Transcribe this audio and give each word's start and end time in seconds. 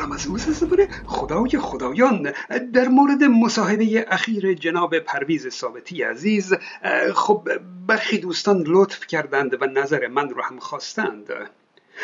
سلام 0.00 0.12
از 0.12 0.26
اوز 0.26 0.42
زبان 0.42 0.86
خدای 1.06 1.58
خدایان. 1.58 2.32
در 2.72 2.88
مورد 2.88 3.24
مصاحبه 3.24 4.06
اخیر 4.08 4.54
جناب 4.54 4.98
پرویز 4.98 5.48
ثابتی 5.48 6.02
عزیز 6.02 6.54
خب 7.14 7.48
برخی 7.86 8.18
دوستان 8.18 8.64
لطف 8.66 9.06
کردند 9.06 9.62
و 9.62 9.66
نظر 9.66 10.08
من 10.08 10.30
رو 10.30 10.42
هم 10.42 10.58
خواستند. 10.58 11.28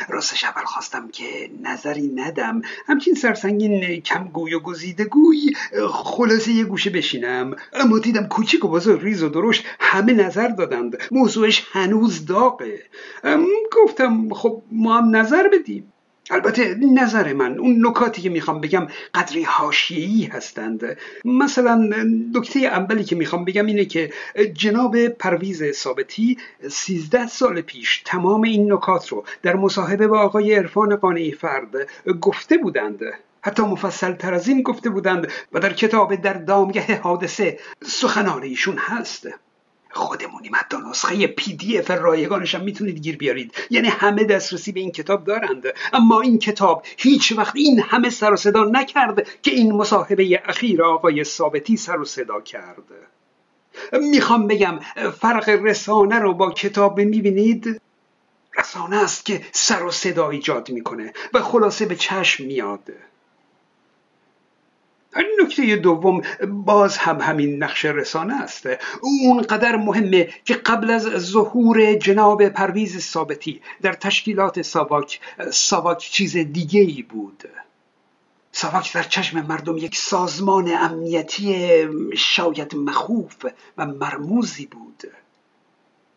راستش 0.09 0.45
اول 0.45 0.65
خواستم 0.65 1.09
که 1.09 1.51
نظری 1.63 2.09
ندم. 2.15 2.63
همچین 2.87 3.15
سرسنگین 3.15 4.01
کمگوی 4.01 4.55
و 4.55 4.61
گزیدگوی 4.61 5.53
خلاصه 5.89 6.53
یه 6.53 6.65
گوشه 6.65 6.91
بشینم. 6.91 7.57
اما 7.73 7.99
دیدم 7.99 8.27
کوچیک 8.27 8.65
و 8.65 8.69
بزرگ 8.69 9.03
ریز 9.03 9.23
و 9.23 9.29
درشت 9.29 9.65
همه 9.81 10.13
نظر 10.13 10.49
دادند. 10.49 11.03
موضوعش 11.11 11.67
هنوز 11.73 12.27
داغه. 12.27 12.83
گفتم 13.73 14.35
خب 14.35 14.63
ما 14.73 14.99
هم 14.99 15.17
نظر 15.17 15.49
بدیم. 15.49 15.93
البته 16.31 16.77
نظر 16.95 17.33
من 17.33 17.59
اون 17.59 17.87
نکاتی 17.87 18.23
که 18.23 18.31
می‌خوام 18.31 18.61
بگم 18.61 18.87
قدری 19.15 19.43
حاشیه‌ای 19.43 20.25
هستند. 20.25 20.97
مثلا 21.25 21.91
نکته 22.35 22.61
اولی 22.61 23.05
که 23.05 23.17
می‌خوام 23.17 23.45
بگم 23.45 23.67
اینه 23.67 23.85
که 23.85 24.11
جناب 24.53 25.09
پرویز 25.09 25.71
ثابتی 25.71 26.39
سیزده 26.71 27.27
سال 27.27 27.61
پیش 27.61 28.03
تمام 28.05 28.43
این 28.43 28.73
نکات 28.73 29.09
رو 29.09 29.25
در 29.43 29.57
مصاحبه 29.57 30.07
با 30.07 30.21
آقای 30.21 30.55
عرفان 30.55 30.97
قانعی 30.97 31.33
فرد 31.33 31.71
گفته 32.21 32.57
بودند. 32.59 33.01
حتی 33.43 33.63
مفصل 33.63 34.13
تر 34.13 34.35
از 34.35 34.49
این 34.49 34.63
گفته 34.63 34.91
بودند 34.91 35.33
و 35.53 35.61
در 35.61 35.73
کتاب 35.73 36.15
در 36.15 36.33
دامگه 36.33 37.01
حادثه 37.01 37.59
سخنان 37.83 38.43
ایشون 38.43 38.77
هست. 38.79 39.29
خودمونیم 39.97 40.53
حتی 40.55 40.77
نسخه 40.91 41.27
پی 41.27 41.53
دی 41.53 41.79
اف 41.79 41.91
رایگانش 41.91 42.55
هم 42.55 42.65
می‌تونید 42.65 42.99
گیر 42.99 43.17
بیارید. 43.17 43.55
یعنی 43.71 43.89
همه 43.89 44.25
دسترسی 44.25 44.73
به 44.73 44.81
این 44.81 44.93
کتاب 44.93 45.25
دارند. 45.25 45.65
اما 45.93 46.21
این 46.21 46.39
کتاب 46.39 46.85
هیچ 46.97 47.33
وقت 47.33 47.57
این 47.57 47.81
همه 47.81 48.11
سر 48.11 48.33
و 48.33 48.37
صدا 48.37 48.65
نکرد 48.65 49.27
که 49.43 49.51
این 49.51 49.73
مصاحبه 49.73 50.43
اخیر 50.45 50.83
آقای 50.83 51.25
ثابتی 51.25 51.77
سر 51.77 52.01
و 52.01 52.05
صدا 52.05 52.41
کرد. 52.41 52.85
می‌خوام 53.93 54.47
بگم 54.47 54.79
فرق 55.21 55.49
رسانه 55.49 56.19
رو 56.19 56.35
با 56.35 56.51
کتاب 56.51 57.01
می‌بینید؟ 57.01 57.81
رسانه 58.59 58.97
است 58.97 59.27
که 59.27 59.47
سر 59.53 59.83
و 59.83 59.91
صدا 59.91 60.31
ایجاد 60.31 60.71
می‌کنه. 60.71 61.13
و 61.35 61.41
خلاصه 61.41 61.87
به 61.87 61.97
چشم 61.97 62.45
میاد. 62.45 62.93
نکته 65.59 65.77
دوم 65.77 66.23
باز 66.49 66.99
هم 66.99 67.21
همین 67.21 67.63
نقش 67.63 67.85
رسانه 67.85 68.43
است. 68.43 68.69
اونقدر 69.01 69.77
مهمه 69.77 70.29
که 70.45 70.55
قبل 70.55 70.91
از 70.91 71.03
ظهور 71.03 71.95
جناب 71.95 72.49
پرویز 72.49 72.99
ثابتی 72.99 73.61
در 73.83 73.93
تشکیلات 73.93 74.63
ساواک 74.63 75.21
ساواک 75.53 75.99
چیز 75.99 76.37
دیگه 76.37 76.81
ای 76.81 77.03
بود. 77.03 77.45
ساواک 78.53 78.93
در 78.93 79.03
چشم 79.03 79.47
مردم 79.47 79.77
یک 79.77 79.97
سازمان 79.97 80.69
امنیتی 80.69 81.85
شاید 82.17 82.77
مخوف 82.77 83.47
و 83.79 83.87
مرموزی 83.87 84.67
بود. 84.67 85.03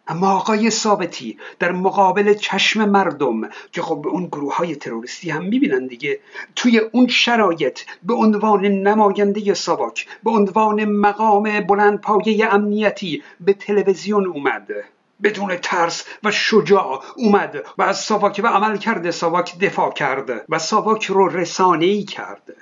اما 0.10 0.32
آقای 0.32 0.70
ثابتی 0.70 1.38
در 1.60 1.72
مقابل 1.72 2.34
چشم 2.34 2.90
مردم 2.90 3.50
که 3.72 3.82
خب 3.82 4.08
اون 4.08 4.26
گروه 4.26 4.56
های 4.56 4.76
تروریستی 4.76 5.30
هم 5.30 5.46
می‌بینن 5.46 5.88
دیگه 5.88 6.20
توی 6.56 6.80
اون 6.80 7.08
شرایط 7.08 7.80
به 8.04 8.14
عنوان 8.14 8.66
نماینده 8.66 9.54
ساواک 9.54 10.08
به 10.24 10.32
عنوان 10.32 10.86
مقام 10.86 11.60
بلند 11.60 12.02
پایه 12.02 12.54
امنیتی 12.54 13.24
به 13.40 13.54
تلویزیون 13.54 14.28
اومد. 14.28 14.68
بدون 15.24 15.56
ترس 15.56 16.06
و 16.24 16.32
شجاع 16.32 17.04
اومد 17.16 17.56
و 17.78 17.82
از 17.82 18.00
ساواک 18.00 18.42
و 18.44 18.48
عملکرد 18.48 19.12
ساواک 19.12 19.60
دفاع 19.60 19.92
کرد 19.94 20.46
و 20.50 20.60
ساواک 20.60 21.06
رو 21.06 21.28
رسانه 21.28 21.86
ای 21.86 22.04
کرد. 22.04 22.56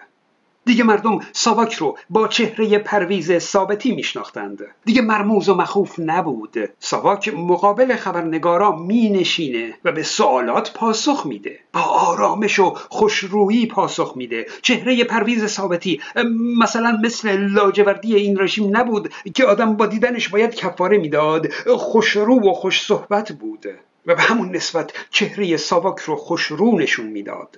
دیگه 0.68 0.84
مردم 0.84 1.20
ساواک 1.32 1.74
رو 1.74 1.98
با 2.10 2.28
چهره 2.28 2.78
پرویز 2.78 3.38
ثابتی 3.38 3.96
میشناختند. 3.96 4.66
دیگه 4.86 5.02
مرموز 5.02 5.50
و 5.50 5.56
مخوف 5.56 6.00
نبود. 6.00 6.58
ساواک 6.80 7.34
مقابل 7.38 7.96
خبرنگارا 7.96 8.76
می 8.76 9.10
نشینه 9.10 9.74
و 9.86 9.92
به 9.92 10.04
سوالات 10.04 10.74
پاسخ 10.74 11.26
میده. 11.26 11.60
با 11.74 11.82
آرامش 11.82 12.60
و 12.60 12.74
خوشرویی 12.90 13.66
پاسخ 13.66 14.14
میده. 14.16 14.46
چهره 14.62 15.04
پرویز 15.04 15.46
ثابتی 15.46 16.02
مثلا 16.62 17.00
مثل 17.04 17.38
لاجوردی 17.38 18.16
این 18.16 18.40
رژیم 18.40 18.78
نبود 18.78 19.14
که 19.36 19.46
آدم 19.46 19.76
با 19.76 19.86
دیدنش 19.86 20.30
باید 20.30 20.56
کفاره 20.56 20.98
می‌داد. 20.98 21.52
خوشرو 21.78 22.50
و 22.50 22.54
خوش 22.54 22.82
صحبت 22.82 23.32
بود. 23.32 23.66
و 24.06 24.16
به 24.16 24.22
همون 24.22 24.56
نسبت 24.56 24.94
چهره 25.12 25.58
ساواک 25.58 26.00
رو 26.00 26.16
خوشرو 26.16 26.80
نشون 26.80 27.06
می‌داد. 27.06 27.58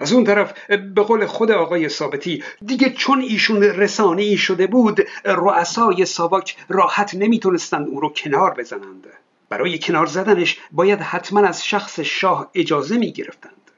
از 0.00 0.12
اون 0.12 0.24
طرف 0.24 0.52
به 0.68 1.02
قول 1.02 1.26
خود 1.26 1.50
آقای 1.50 1.88
ثابتی 1.88 2.44
دیگه 2.66 2.90
چون 2.90 3.20
ایشون 3.20 3.62
رسانه 3.62 4.22
ای 4.22 4.36
شده 4.36 4.66
بود 4.66 5.00
رؤسای 5.24 6.06
ساواک 6.06 6.56
راحت 6.68 7.14
نمی‌تونستند 7.14 7.88
او 7.88 8.00
رو 8.00 8.08
کنار 8.08 8.54
بزنند. 8.54 9.06
برای 9.48 9.78
کنار 9.78 10.06
زدنش 10.06 10.60
باید 10.72 11.00
حتما 11.00 11.40
از 11.40 11.66
شخص 11.66 12.00
شاه 12.00 12.50
اجازه 12.54 12.98
می‌گرفتند. 12.98 13.70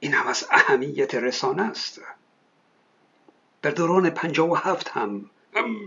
این 0.00 0.14
هم 0.14 0.26
از 0.26 0.46
اهمیت 0.50 1.14
رسانه 1.14 1.62
است. 1.62 2.00
در 3.62 3.70
دوران 3.70 4.10
پنجاه 4.10 4.50
و 4.50 4.54
هفت 4.54 4.88
هم 4.88 5.30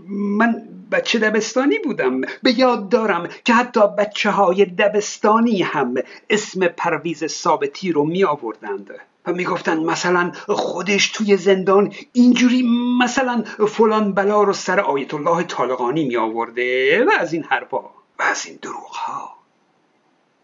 من 0.08 0.68
بچه 0.92 1.18
دبستانی 1.18 1.78
بودم. 1.78 2.20
به 2.20 2.58
یاد 2.58 2.88
دارم 2.88 3.28
که 3.44 3.54
حتی 3.54 3.80
بچه 3.98 4.30
های 4.30 4.64
دبستانی 4.64 5.62
هم 5.62 5.94
اسم 6.30 6.66
پرویز 6.66 7.26
ثابتی 7.26 7.92
رو 7.92 8.04
می 8.04 8.24
آوردند 8.24 8.90
و 9.26 9.32
می‌گفتن 9.32 9.84
مثلا 9.84 10.32
خودش 10.48 11.08
توی 11.08 11.36
زندان 11.36 11.92
اینجوری 12.12 12.68
مثلا 13.00 13.44
فلان 13.68 14.14
بلا 14.14 14.42
رو 14.42 14.52
سر 14.52 14.80
آیت 14.80 15.14
الله 15.14 15.42
طالقانی 15.42 16.04
می 16.04 16.16
آورده 16.16 17.04
و 17.04 17.10
از 17.18 17.32
این 17.32 17.44
حرفا 17.44 17.80
و 18.18 18.22
از 18.22 18.46
این 18.46 18.58
دروغ 18.62 18.94
ها 18.94 19.30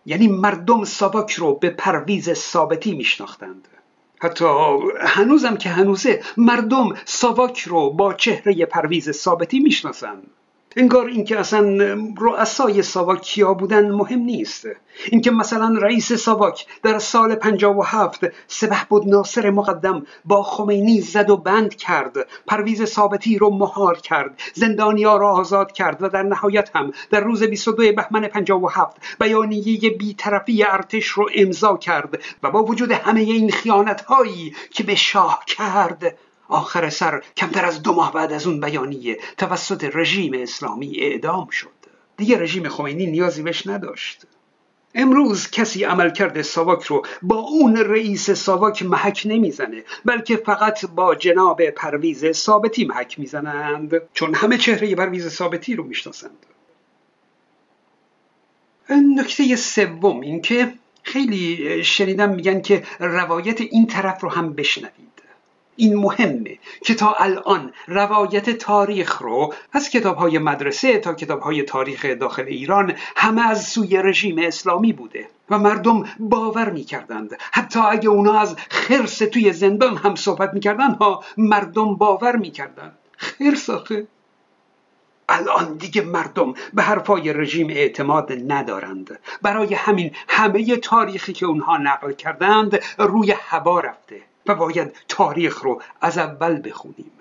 یعنی 0.07 0.29
مردم 0.29 0.85
ساواک 0.85 1.33
رو 1.33 1.55
به 1.55 1.71
پرویز 1.71 2.33
ثابتی 2.33 2.95
میشناختند. 2.95 3.69
حتی 4.21 4.45
هنوزم 5.01 5.57
که 5.57 5.69
هنوزه 5.69 6.23
مردم 6.37 6.89
ساواک 7.05 7.61
رو 7.61 7.91
با 7.91 8.15
چهره 8.15 8.67
پرویز 8.67 9.11
ثابتی 9.11 9.61
می‌شناسند 9.61 10.31
انگار 10.79 11.07
اینکه 11.07 11.41
اصلا 11.41 11.97
رؤسای 12.19 12.83
ساواک 12.83 13.21
کیا 13.21 13.55
بودن 13.55 13.91
مهم 13.91 14.19
نیست. 14.19 14.67
اینکه 15.11 15.31
مثلا 15.31 15.79
رئیس 15.79 16.13
ساواک 16.13 16.67
در 16.83 16.99
سال 16.99 17.35
57 17.35 18.21
سپهبد 18.47 19.09
ناصر 19.09 19.51
مقدم 19.51 20.07
با 20.25 20.43
خمینی 20.43 21.01
زد 21.01 21.31
و 21.31 21.37
بند 21.37 21.75
کرد. 21.75 22.17
پرویز 22.47 22.85
ثابتی 22.85 23.39
رو 23.39 23.51
مهار 23.51 23.99
کرد. 23.99 24.41
زندانیا 24.55 25.17
را 25.17 25.31
آزاد 25.31 25.73
کرد 25.73 26.03
و 26.03 26.09
در 26.09 26.23
نهایت 26.23 26.71
هم 26.75 26.93
در 27.11 27.21
روز 27.21 27.43
22 27.43 27.93
بهمن 27.93 28.29
57 28.29 28.97
بیانیه 29.21 29.91
بیطرفی 29.91 30.65
ارتش 30.65 31.07
رو 31.07 31.29
امضا 31.35 31.77
کرد 31.77 32.21
و 32.43 32.51
با 32.51 32.63
وجود 32.63 32.93
همه 32.93 33.21
این 33.21 33.51
خیانت 33.51 34.01
هایی 34.01 34.55
که 34.71 34.83
به 34.83 34.95
شاه 34.95 35.43
کرد 35.47 36.17
آخر 36.49 36.91
سر 36.91 37.23
کمتر 37.37 37.65
از 37.65 37.83
دو 37.83 37.93
ماه 37.93 38.13
بعد 38.13 38.33
از 38.33 38.47
اون 38.47 38.61
بیانیه 38.61 39.19
توسط 39.39 39.91
رژیم 39.95 40.33
اسلامی 40.35 41.01
اعدام 41.01 41.49
شد. 41.49 41.71
دیگه 42.17 42.39
رژیم 42.39 42.69
خمینی 42.69 43.07
نیازی 43.07 43.43
بهش 43.43 43.67
نداشت. 43.67 44.23
امروز 44.95 45.51
کسی 45.51 45.85
عمل 45.85 46.11
کرده 46.11 46.43
ساواک 46.43 46.83
رو 46.83 47.07
با 47.23 47.37
اون 47.37 47.77
رئیس 47.77 48.31
ساواک 48.31 48.83
محک 48.83 49.23
نمی‌زنه 49.25 49.85
بلکه 50.05 50.37
فقط 50.37 50.87
با 50.87 51.15
جناب 51.15 51.71
پرویز 51.71 52.31
ثابتی 52.31 52.85
محک 52.85 53.19
می‌زنند 53.19 54.03
چون 54.13 54.35
همه 54.35 54.59
چهره 54.59 54.95
پرویز 54.95 55.29
ثابتی 55.29 55.77
رو 55.77 55.85
می‌شناسند. 55.85 56.47
نکته 58.91 59.57
سوم 59.57 60.21
این 60.21 60.43
که 60.43 60.73
خیلی 61.03 61.85
شنیدم 61.85 62.35
میگن 62.35 62.61
که 62.61 62.85
روایت 63.01 63.61
این 63.61 63.87
طرف 63.87 64.21
رو 64.21 64.29
هم 64.31 64.53
بشنوید. 64.53 65.16
این 65.77 65.97
مهمه 65.97 66.59
که 66.85 66.95
تا 66.95 67.13
الان 67.13 67.73
روایت 67.89 68.51
تاریخ 68.51 69.23
رو 69.23 69.55
از 69.73 69.91
کتاب 69.91 70.17
های 70.17 70.39
مدرسه 70.39 70.99
تا 70.99 71.15
کتاب 71.15 71.41
های 71.41 71.63
تاریخ 71.63 72.07
داخل 72.21 72.45
ایران 72.45 72.95
همه 73.17 73.49
از 73.49 73.65
سوی 73.65 73.97
رژیم 73.97 74.39
اسلامی 74.39 74.93
بوده 74.93 75.29
و 75.51 75.59
مردم 75.59 76.05
باور 76.19 76.71
می‌کردند. 76.71 77.37
حتی 77.53 77.81
اگه 77.81 78.09
اونا 78.09 78.39
از 78.39 78.57
خرس 78.71 79.19
توی 79.19 79.53
زندان 79.53 79.97
هم 79.97 80.15
صحبت 80.15 80.55
می‌کردن 80.55 80.91
ها 80.91 81.25
مردم 81.37 81.95
باور 81.95 82.37
می‌کردند. 82.37 82.99
خرس 83.17 83.71
آخه. 83.71 84.07
الان 85.29 85.77
دیگه 85.77 86.03
مردم 86.03 86.55
به 86.75 86.83
حرفای 86.83 87.33
رژیم 87.33 87.69
اعتماد 87.71 88.33
ندارند. 88.47 89.19
برای 89.43 89.75
همین 89.75 90.11
همه 90.29 90.77
تاریخی 90.77 91.33
که 91.33 91.47
اونها 91.47 91.77
نقل 91.77 92.13
کردند 92.13 92.81
روی 92.99 93.35
هوا 93.41 93.81
رفته. 93.81 94.21
و 94.49 94.55
باید 94.55 94.95
تاریخ 95.09 95.65
رو 95.65 95.83
از 96.01 96.19
اول 96.19 96.61
بخونیم. 96.65 97.13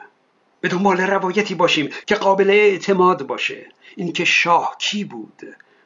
به 0.62 0.68
دنبال 0.70 1.02
روایتی 1.02 1.56
باشیم 1.56 1.90
که 2.06 2.16
قابل 2.16 2.50
اعتماد 2.50 3.28
باشه. 3.28 3.66
اینکه 3.96 4.26
شاه 4.26 4.76
کی 4.80 5.04
بود؟ 5.04 5.42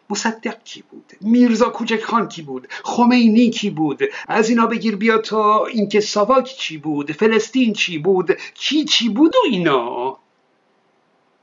مصدق 0.10 0.64
کی 0.64 0.84
بود؟ 0.92 1.12
میرزا 1.22 1.70
کوچک 1.70 2.04
خان 2.04 2.28
کی 2.28 2.42
بود؟ 2.42 2.68
خمینی 2.84 3.50
کی 3.50 3.70
بود؟ 3.70 4.02
از 4.28 4.50
اینا 4.50 4.66
بگیر 4.66 4.96
بیا 4.96 5.18
تا 5.18 5.66
اینکه 5.66 6.00
ساواک 6.00 6.56
چی 6.58 6.78
بود؟ 6.78 7.12
فلسطین 7.12 7.74
چی 7.74 7.98
بود؟ 7.98 8.32
کی 8.54 8.86
چی 8.86 9.10
بود 9.10 9.36
و 9.36 9.40
اینا؟ 9.52 10.19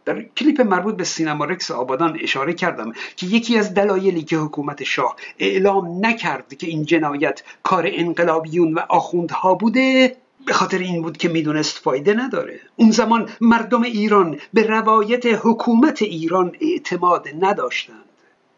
در 0.07 0.23
کلیپ 0.23 0.61
مربوط 0.61 0.97
به 0.97 1.05
سینما 1.05 1.45
رکس 1.45 1.71
آبادان 1.71 2.19
اشاره 2.23 2.53
کردم 2.53 2.93
که 3.17 3.27
یکی 3.27 3.59
از 3.59 3.75
دلایلی 3.75 4.23
که 4.23 4.37
حکومت 4.37 4.85
شاه 4.85 5.17
اعلام 5.39 6.07
نکرد 6.07 6.55
که 6.55 6.67
این 6.67 6.85
جنایت 6.85 7.43
کار 7.63 7.89
انقلابیون 7.93 8.75
و 8.75 8.79
آخوندها 8.89 9.55
بوده 9.55 10.17
به 10.47 10.53
خاطر 10.53 10.79
این 10.79 11.03
بود 11.03 11.17
که 11.17 11.29
می‌دونست 11.29 11.79
فایده 11.79 12.15
نداره. 12.15 12.61
اون 12.77 12.91
زمان 12.91 13.31
مردم 13.41 13.83
ایران 13.83 14.39
به 14.55 14.67
روایت 14.67 15.27
حکومت 15.27 16.03
ایران 16.03 16.57
اعتماد 16.61 17.29
نداشتند. 17.41 18.05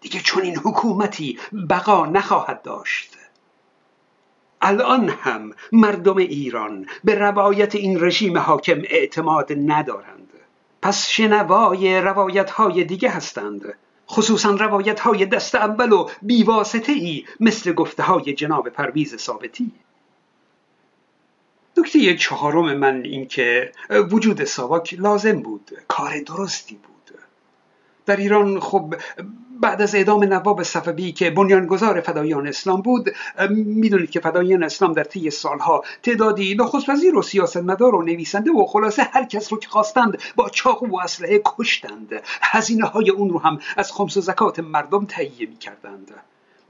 دیگه 0.01 0.21
چون 0.21 0.43
این 0.43 0.57
حکومتی 0.57 1.39
بقا 1.71 2.07
نخواهد 2.07 2.63
داشت. 2.63 3.17
الان 4.63 5.09
هم 5.09 5.53
مردم 5.73 6.17
ایران 6.17 6.87
به 7.05 7.15
روایت 7.15 7.75
این 7.75 8.05
رژیم 8.05 8.39
حاکم 8.39 8.83
اعتماد 8.85 9.53
ندارند. 9.67 10.38
پس 10.83 11.09
شنوای 11.09 12.01
روایت 12.01 12.51
های 12.51 12.85
دیگه 12.85 13.11
هستند. 13.11 13.75
خصوصا 14.11 14.51
روایت 14.51 15.01
های 15.01 15.27
دست 15.27 15.55
اول 15.55 15.93
و 15.93 16.09
بیواسطه 16.23 16.93
ای 16.93 17.25
مثل 17.41 17.73
گفته 17.73 18.03
های 18.03 18.35
جناب 18.35 18.69
پرویز 18.69 19.17
ثابتی. 19.17 19.73
نکته 21.79 22.17
چهارم 22.17 22.77
من 22.77 23.05
اینکه 23.05 23.73
وجود 24.11 24.45
ساواک 24.45 24.95
لازم 24.99 25.41
بود. 25.43 25.71
کار 25.89 26.21
درستی 26.21 26.75
بود. 26.75 26.98
در 28.09 28.17
ایران 28.17 28.61
خب 28.61 28.95
بعد 29.61 29.83
از 29.83 29.95
اعدام 29.95 30.25
نواب 30.25 30.63
صفوی 30.63 31.13
که 31.13 31.31
بنیانگذار 31.31 32.01
فدایان 32.01 32.47
اسلام 32.47 32.83
بود 32.83 33.11
می‌دونید 33.51 34.11
که 34.11 34.21
فدایان 34.21 34.63
اسلام 34.63 34.93
در 34.93 35.05
طی 35.05 35.31
سالها 35.31 35.85
تعدادی 36.03 36.55
نخست 36.55 36.89
وزیر 36.89 37.17
و 37.17 37.23
سیاستمدار 37.23 37.95
و 37.95 38.03
نویسنده 38.03 38.51
و 38.51 38.67
خلاصه 38.67 39.03
هر 39.03 39.25
کس 39.25 39.53
رو 39.53 39.59
که 39.59 39.69
خواستند 39.69 40.19
با 40.37 40.49
چاقو 40.49 40.87
و 40.87 41.01
اسلحه 41.01 41.43
کشتند. 41.45 42.23
هزینه 42.43 42.87
های 42.87 43.11
اون 43.11 43.31
رو 43.31 43.39
هم 43.39 43.59
از 43.77 43.93
خمس 43.93 44.17
و 44.17 44.21
زکات 44.21 44.59
مردم 44.59 45.05
تهیه 45.05 45.49
می‌کردند. 45.49 46.11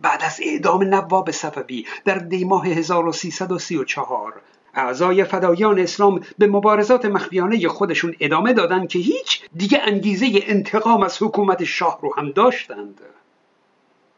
بعد 0.00 0.22
از 0.22 0.40
اعدام 0.42 0.82
نواب 0.82 1.30
صفوی 1.30 1.86
در 2.04 2.14
دیماه 2.14 2.66
1334 2.66 4.40
اعضای 4.74 5.24
فدایان 5.24 5.78
اسلام 5.78 6.20
به 6.38 6.46
مبارزات 6.46 7.04
مخفیانه 7.04 7.68
خودشون 7.68 8.14
ادامه 8.20 8.52
دادند 8.52 8.88
که 8.88 8.98
هیچ 8.98 9.42
دیگه 9.56 9.80
انگیزه 9.84 10.26
انتقام 10.42 11.02
از 11.02 11.22
حکومت 11.22 11.64
شاه 11.64 11.98
رو 12.02 12.14
هم 12.16 12.30
داشتند. 12.30 13.00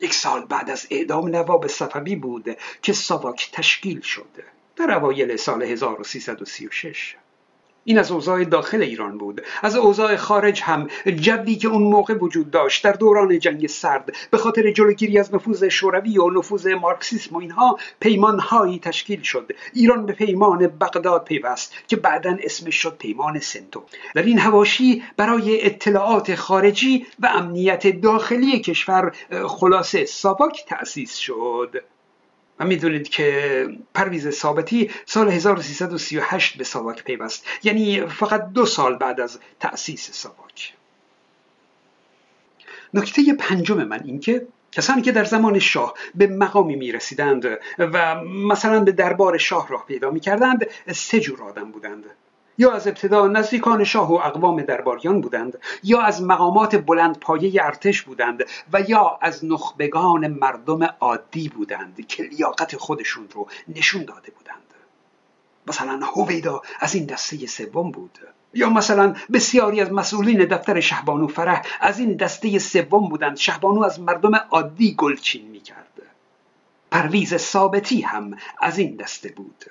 یک 0.00 0.14
سال 0.14 0.44
بعد 0.44 0.70
از 0.70 0.86
اعدام 0.90 1.28
نواب 1.28 1.66
صفوی 1.66 2.16
بود 2.16 2.56
که 2.82 2.92
ساواک 2.92 3.50
تشکیل 3.52 4.00
شد. 4.00 4.28
در 4.76 4.90
اوایل 4.90 5.36
سال 5.36 5.62
1336 5.62 7.16
این 7.84 7.98
از 7.98 8.10
اوضاع 8.10 8.44
داخل 8.44 8.82
ایران 8.82 9.18
بود. 9.18 9.42
از 9.62 9.76
اوضاع 9.76 10.16
خارج 10.16 10.62
هم 10.62 10.88
جوی 11.06 11.56
که 11.56 11.68
اون 11.68 11.82
موقع 11.82 12.14
وجود 12.14 12.50
داشت 12.50 12.84
در 12.84 12.92
دوران 12.92 13.38
جنگ 13.38 13.66
سرد 13.66 14.16
به 14.30 14.38
خاطر 14.38 14.72
جلوگیری 14.72 15.18
از 15.18 15.34
نفوذ 15.34 15.64
شوروی 15.64 16.18
و 16.18 16.30
نفوذ 16.30 16.66
مارکسیسم 16.66 17.36
و 17.36 17.38
اینها 17.38 17.78
پیمانهایی 18.00 18.78
تشکیل 18.78 19.22
شد. 19.22 19.52
ایران 19.74 20.06
به 20.06 20.12
پیمان 20.12 20.66
بغداد 20.66 21.24
پیوست 21.24 21.74
که 21.88 21.96
بعدا 21.96 22.36
اسمش 22.42 22.74
شد 22.74 22.96
پیمان 22.98 23.38
سنتو. 23.38 23.82
در 24.14 24.22
این 24.22 24.38
هواشی 24.38 25.02
برای 25.16 25.66
اطلاعات 25.66 26.34
خارجی 26.34 27.06
و 27.18 27.26
امنیت 27.26 28.00
داخلی 28.00 28.60
کشور 28.60 29.12
خلاصه 29.46 30.04
ساواک 30.04 30.64
تأسیس 30.66 31.16
شد. 31.16 31.82
و 32.60 32.64
می‌دونید 32.64 33.08
که 33.08 33.68
پرویز 33.94 34.28
ثابتی 34.28 34.90
سال 35.06 35.28
1338 35.28 36.56
به 36.56 36.64
ساواک 36.64 37.04
پیوست. 37.04 37.46
یعنی 37.62 38.06
فقط 38.06 38.52
دو 38.52 38.66
سال 38.66 38.96
بعد 38.96 39.20
از 39.20 39.38
تأسیس 39.60 40.10
ساواک. 40.12 40.74
نکته 42.94 43.34
پنجم 43.34 43.84
من 43.84 44.02
اینکه 44.04 44.46
کسانی 44.72 45.02
که 45.02 45.12
در 45.12 45.24
زمان 45.24 45.58
شاه 45.58 45.94
به 46.14 46.26
مقامی 46.26 46.76
می 46.76 46.92
رسیدند 46.92 47.58
و 47.78 48.24
مثلا 48.24 48.80
به 48.80 48.92
دربار 48.92 49.38
شاه 49.38 49.68
راه 49.68 49.86
پیدا 49.86 50.10
می 50.10 50.20
کردند 50.20 50.66
سه 50.92 51.20
جور 51.20 51.42
آدم 51.42 51.70
بودند. 51.70 52.04
یا 52.60 52.72
از 52.72 52.86
ابتدا 52.86 53.26
نزدیکان 53.26 53.84
شاه 53.84 54.12
و 54.12 54.14
اقوام 54.14 54.62
درباریان 54.62 55.20
بودند 55.20 55.58
یا 55.82 56.00
از 56.00 56.22
مقامات 56.22 56.76
بلند 56.76 57.18
پایه 57.18 57.64
ارتش 57.64 58.02
بودند 58.02 58.44
و 58.72 58.80
یا 58.80 59.18
از 59.22 59.44
نخبگان 59.44 60.26
مردم 60.26 60.82
عادی 60.82 61.48
بودند 61.48 62.06
که 62.06 62.22
لیاقت 62.22 62.76
خودشون 62.76 63.28
رو 63.34 63.48
نشون 63.68 64.04
داده 64.04 64.32
بودند. 64.38 64.74
مثلا 65.66 66.00
هویدا 66.16 66.62
از 66.80 66.94
این 66.94 67.06
دسته 67.06 67.46
سوم 67.46 67.90
بود. 67.90 68.18
یا 68.54 68.70
مثلا 68.70 69.14
بسیاری 69.32 69.80
از 69.80 69.92
مسئولین 69.92 70.44
دفتر 70.44 70.80
شهبانو 70.80 71.26
فرح 71.26 71.66
از 71.80 71.98
این 71.98 72.16
دسته 72.16 72.58
سوم 72.58 73.08
بودند. 73.08 73.36
شهبانو 73.36 73.82
از 73.82 74.00
مردم 74.00 74.34
عادی 74.34 74.94
گلچین 74.94 75.48
می‌کرد. 75.50 76.02
پرویز 76.90 77.34
ثابتی 77.34 78.00
هم 78.00 78.36
از 78.60 78.78
این 78.78 78.96
دسته 78.96 79.28
بود. 79.28 79.64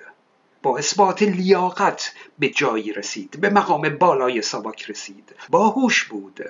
با 0.62 0.78
اثبات 0.78 1.22
لیاقت 1.22 2.14
به 2.38 2.48
جایی 2.48 2.92
رسید 2.92 3.40
به 3.40 3.50
مقام 3.50 3.88
بالای 3.88 4.42
ساواک 4.42 4.90
رسید. 4.90 5.34
باهوش 5.50 6.04
بود 6.04 6.40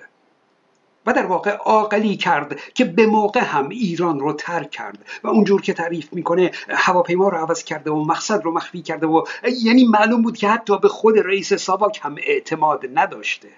و 1.07 1.13
در 1.13 1.27
واقع 1.27 1.51
عاقلی 1.51 2.17
کرد 2.17 2.61
که 2.75 2.85
به 2.85 3.07
موقع 3.07 3.41
هم 3.41 3.69
ایران 3.69 4.21
رو 4.21 4.33
ترک 4.33 4.71
کرد 4.71 4.99
و 5.25 5.29
اونجور 5.29 5.63
که 5.63 5.73
تعریف 5.73 6.13
می‌کنه 6.13 6.51
هواپیما 6.69 7.29
رو 7.29 7.39
عوض 7.39 7.65
کرده 7.65 7.91
و 7.91 8.05
مقصد 8.05 8.45
رو 8.45 8.53
مخفی 8.53 8.83
کرده 8.83 9.07
و 9.07 9.25
یعنی 9.63 9.87
معلوم 9.87 10.23
بود 10.23 10.37
که 10.37 10.49
حتی 10.49 10.79
به 10.79 10.89
خود 10.89 11.19
رئیس 11.19 11.53
ساواک 11.55 12.01
هم 12.03 12.17
اعتماد 12.19 12.87
نداشته. 12.95 13.49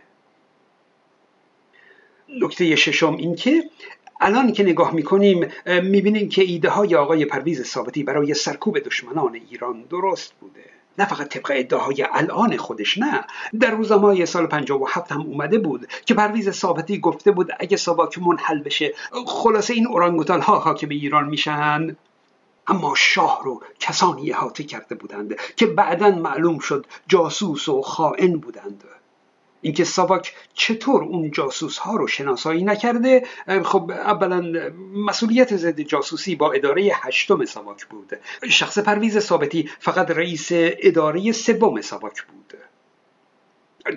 نکته 2.40 2.76
ششم 2.76 3.16
این 3.16 3.37
که 3.37 3.70
الان 4.23 4.53
که 4.53 4.63
نگاه 4.63 4.95
می‌کنیم 4.95 5.47
می‌بینیم 5.67 6.29
که 6.29 6.43
ایده 6.43 6.69
های 6.69 6.95
آقای 6.95 7.25
پرویز 7.25 7.63
ثابتی 7.63 8.03
برای 8.03 8.35
سرکوب 8.35 8.79
دشمنان 8.79 9.41
ایران 9.51 9.83
درست 9.83 10.33
بوده. 10.41 10.65
نه 10.99 11.05
فقط 11.05 11.29
طبق 11.29 11.53
ادعاهای 11.55 12.07
الان 12.13 12.57
خودش 12.57 12.99
نه. 12.99 13.25
در 13.61 13.71
روزنامه 13.71 14.25
سال 14.25 14.47
57 14.47 15.13
هم 15.13 15.21
اومده 15.21 15.59
بود 15.59 15.87
که 16.07 16.15
پرویز 16.15 16.51
ثابتی 16.51 16.99
گفته 16.99 17.31
بود 17.31 17.51
اگه 17.61 17.77
ساواک 17.77 18.19
منحل 18.19 18.63
بشه 18.63 18.95
خلاصه 19.27 19.75
این 19.75 19.87
اورانگوتان 19.87 20.41
ها 20.41 20.59
حاکم 20.59 20.89
ایران 20.89 21.29
میشن. 21.29 21.97
اما 22.67 22.95
شاه 22.97 23.41
رو 23.45 23.63
کسانی 23.81 24.33
احاطه 24.33 24.64
کرده 24.64 24.95
بودند 24.95 25.35
که 25.57 25.67
بعدا 25.67 26.11
معلوم 26.11 26.59
شد 26.59 26.87
جاسوس 27.09 27.69
و 27.69 27.83
خائن 27.83 28.37
بودند. 28.37 28.85
اینکه 29.62 29.85
ساواک 29.85 30.35
چطور 30.54 31.02
اون 31.02 31.31
جاسوس 31.31 31.78
ها 31.78 31.97
رو 31.97 32.07
شناسایی 32.07 32.64
نکرده 32.64 33.26
خب 33.64 33.90
اولا 33.90 34.71
مسئولیت 34.95 35.57
ضد 35.57 35.81
جاسوسی 35.81 36.37
با 36.37 36.52
اداره 36.52 36.90
هشتم 36.95 37.45
ساواک 37.45 37.87
بود 37.87 38.12
شخص 38.49 38.78
پرویز 38.78 39.19
ثابتی 39.19 39.71
فقط 39.78 40.11
رئیس 40.11 40.49
اداره 40.52 41.33
سوم 41.33 41.81
ساواک 41.81 42.23
بود 42.23 42.54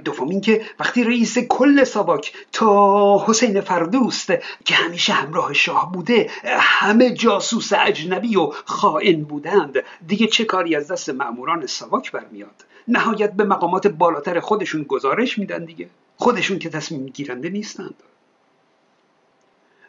دوم 0.04 0.30
اینکه 0.30 0.66
وقتی 0.80 1.04
رئیس 1.04 1.38
کل 1.38 1.84
ساواک 1.84 2.34
تا 2.52 3.26
حسین 3.28 3.62
فردوست 3.62 4.34
که 4.66 4.76
همیشه 4.76 5.14
همراه 5.14 5.54
شاه 5.54 5.92
بوده 5.92 6.30
همه 6.60 7.14
جاسوس 7.14 7.74
اجنبی 7.74 8.36
و 8.36 8.52
خائن 8.66 9.24
بودند 9.24 9.84
دیگه 10.08 10.28
چه 10.28 10.46
کاری 10.46 10.76
از 10.76 10.92
دست 10.92 11.10
مأموران 11.10 11.66
ساواک 11.66 12.12
برمیاد؟ 12.12 12.66
نهایت 12.88 13.34
به 13.34 13.44
مقامات 13.44 13.88
بالاتر 13.88 14.40
خودشون 14.40 14.84
گزارش 14.84 15.40
میدن 15.40 15.66
دیگه. 15.66 15.90
خودشون 16.18 16.60
که 16.60 16.70
تصمیم 16.70 17.06
گیرنده 17.06 17.50
نیستند. 17.50 17.96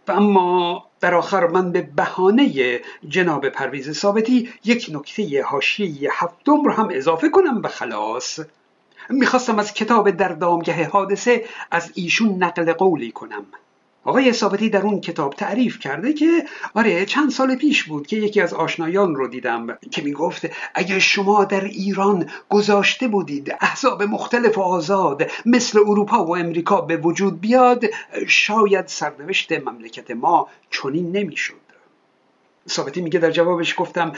و 0.09 0.13
اما 0.13 0.87
در 1.01 1.15
آخر 1.15 1.47
من 1.47 1.73
به 1.73 1.83
بهانه 1.83 2.81
جناب 3.09 3.49
پرویز 3.49 3.99
ثابتی 3.99 4.51
یک 4.65 4.91
نکته 4.93 5.43
حاشیه 5.43 6.11
هفتم 6.13 6.65
رو 6.65 6.73
هم 6.73 6.89
اضافه 6.93 7.29
کنم 7.29 7.63
به 7.63 7.69
خلاص. 7.69 8.41
می‌خواستم 9.11 9.59
از 9.59 9.75
کتاب 9.75 10.11
در 10.11 10.29
دامگه 10.29 10.89
حادثه 10.89 11.45
از 11.71 11.93
ایشون 11.95 12.45
نقل 12.45 12.73
قولی 12.73 13.13
کنم. 13.13 13.47
آقای 14.07 14.33
ثابتی 14.33 14.71
در 14.71 14.83
اون 14.83 15.01
کتاب 15.01 15.35
تعریف 15.35 15.79
کرده 15.79 16.13
که 16.13 16.45
آره 16.75 17.07
چند 17.07 17.31
سال 17.31 17.57
پیش 17.57 17.85
بود 17.85 18.07
که 18.07 18.17
یکی 18.17 18.41
از 18.41 18.55
آشنایان 18.55 19.15
رو 19.15 19.29
دیدم 19.29 19.79
که 19.91 20.03
می‌گفت 20.03 20.47
اگر 20.75 20.99
شما 20.99 21.45
در 21.45 21.65
ایران 21.65 22.31
گذاشته 22.49 23.09
بودید 23.09 23.55
احزاب 23.61 24.03
مختلف 24.03 24.59
و 24.59 24.61
آزاد 24.61 25.31
مثل 25.47 25.79
اروپا 25.79 26.25
و 26.25 26.37
امریکا 26.37 26.81
به 26.81 26.97
وجود 26.97 27.41
بیاد 27.41 27.85
شاید 28.27 28.87
سرنوشت 28.87 29.53
مملکت 29.53 30.11
ما 30.11 30.49
چنین 30.71 31.13
نمی‌شد. 31.17 31.67
ثابتی 32.69 33.01
میگه 33.01 33.19
در 33.19 33.31
جوابش 33.31 33.75
گفتم 33.79 34.13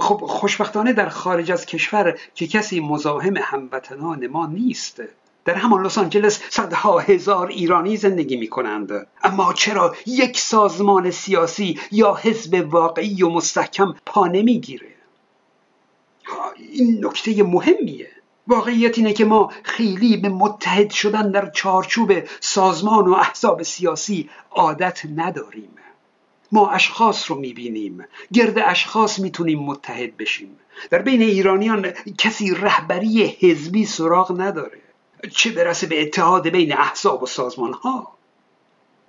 خب 0.00 0.20
خوشبختانه 0.26 0.92
در 0.92 1.08
خارج 1.08 1.52
از 1.52 1.66
کشور 1.66 2.18
که 2.34 2.46
کسی 2.46 2.80
مزاحم 2.80 3.36
هموطنان 3.36 4.26
ما 4.26 4.46
نیست. 4.46 5.02
در 5.44 5.54
همان 5.54 5.86
لس 5.86 5.98
آنجلس 5.98 6.40
صدها 6.50 6.98
هزار 6.98 7.46
ایرانی 7.46 7.96
زندگی 7.96 8.36
می 8.36 8.48
کنند 8.48 9.06
اما 9.22 9.52
چرا 9.52 9.96
یک 10.06 10.38
سازمان 10.38 11.10
سیاسی 11.10 11.80
یا 11.92 12.14
حزب 12.14 12.66
واقعی 12.70 13.22
و 13.22 13.28
مستحکم 13.28 13.94
پا 14.06 14.26
نمی‌گیره؟ 14.26 14.88
این 16.72 17.06
نکته 17.06 17.42
مهمیه. 17.42 18.10
واقعیت 18.46 18.98
اینه 18.98 19.12
که 19.12 19.24
ما 19.24 19.52
خیلی 19.62 20.16
به 20.16 20.28
متحد 20.28 20.90
شدن 20.90 21.30
در 21.30 21.50
چارچوب 21.50 22.12
سازمان 22.40 23.08
و 23.08 23.12
احزاب 23.12 23.62
سیاسی 23.62 24.30
عادت 24.50 25.02
نداریم. 25.16 25.68
ما 26.52 26.70
اشخاص 26.70 27.30
رو 27.30 27.36
می‌بینیم. 27.36 28.04
گرد 28.32 28.58
اشخاص 28.58 29.18
می‌تونیم 29.18 29.58
متحد 29.58 30.16
بشیم. 30.16 30.56
در 30.90 31.02
بین 31.02 31.22
ایرانیان 31.22 31.90
کسی 32.18 32.54
رهبری 32.54 33.26
حزبی 33.40 33.84
سراغ 33.84 34.40
نداره. 34.40 34.83
چه 35.26 35.52
برسه 35.52 35.86
به 35.86 36.02
اتحاد 36.02 36.48
بین 36.48 36.72
احزاب 36.72 37.22
و 37.22 37.26
سازمان 37.26 37.72
ها 37.72 38.14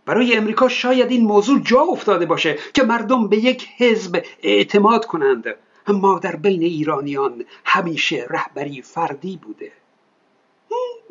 برای 0.05 0.36
امریکا 0.36 0.67
شاید 0.69 1.12
این 1.12 1.24
موضوع 1.24 1.60
جا 1.60 1.81
افتاده 1.81 2.25
باشه 2.25 2.57
که 2.74 2.84
مردم 2.84 3.27
به 3.27 3.38
یک 3.38 3.67
حزب 3.77 4.24
اعتماد 4.43 5.05
کنند. 5.05 5.45
اما 5.88 6.19
در 6.19 6.36
بین 6.36 6.62
ایرانیان 6.62 7.45
همیشه 7.65 8.27
رهبری 8.29 8.81
فردی 8.81 9.38
بوده. 9.38 9.72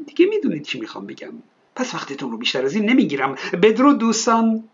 دیگه 0.06 0.26
می‌دونید 0.26 0.62
چی 0.62 0.80
می‌خوام 0.80 1.06
بگم. 1.06 1.32
پس 1.76 1.94
وقتتون 1.94 2.30
رو 2.30 2.37
بیشتر 2.37 2.64
از 2.64 2.75
این 2.75 2.90
نمی‌گیرم. 2.90 3.37
بدرود 3.62 3.99
دوستان. 3.99 4.68